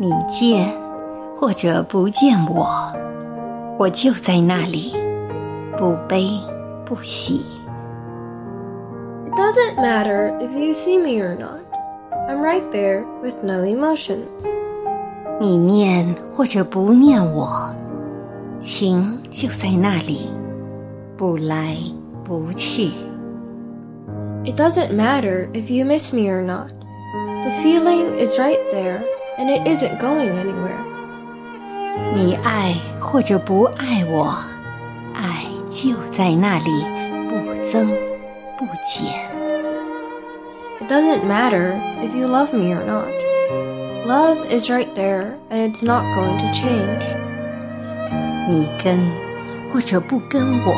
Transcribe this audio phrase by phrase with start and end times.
[0.00, 0.72] 你见
[1.36, 2.68] 或者不见我，
[3.76, 4.94] 我就在那里，
[5.76, 6.28] 不悲
[6.84, 7.44] 不喜。
[9.26, 11.58] It doesn't matter if you see me or not.
[12.28, 14.28] I'm right there with no emotions.
[15.40, 17.74] 你念或者不念我，
[18.60, 20.28] 情就在那里，
[21.16, 21.76] 不来
[22.24, 22.90] 不去。
[24.44, 26.68] It doesn't matter if you miss me or not.
[27.42, 29.02] The feeling is right there
[29.37, 30.81] and it isn't going anywhere.
[32.15, 34.35] 你爱或者不爱我，
[35.13, 36.71] 爱就在那里，
[37.29, 37.87] 不增
[38.57, 39.11] 不减。
[40.81, 43.07] It doesn't matter if you love me or not.
[44.05, 47.03] Love is right there and it's not going to change.
[48.49, 48.99] 你跟
[49.71, 50.73] 或者不跟我，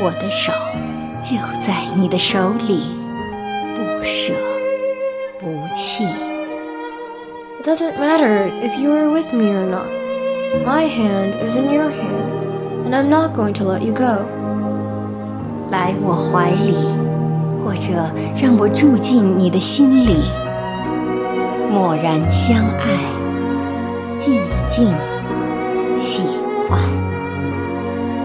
[0.00, 0.52] 我的手
[1.20, 2.82] 就在你的手里，
[3.76, 4.32] 不舍
[5.38, 6.25] 不弃。
[7.58, 9.86] It doesn't matter if you are with me or not.
[10.64, 14.26] My hand is in your hand and I'm not going to let you go.
[15.70, 16.76] 来我怀里，
[17.64, 17.92] 或者
[18.40, 20.24] 让我住进你的心里，
[21.70, 22.98] 默然相爱，
[24.18, 24.36] 寂
[24.68, 24.92] 静
[25.96, 26.22] 喜
[26.68, 26.78] 欢。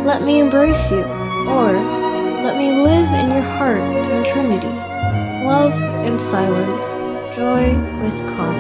[0.04, 1.04] Let me embrace you,
[1.48, 1.72] or
[2.44, 4.74] let me live in your heart to eternity.
[5.46, 5.74] Love
[6.06, 6.88] in silence,
[7.34, 8.51] joy with calmness.